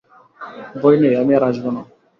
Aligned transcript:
ভয় 0.81 0.97
নেই, 1.01 1.13
আমি 1.21 1.31
আর 1.37 1.43
আসব 1.49 1.65
না। 1.75 1.81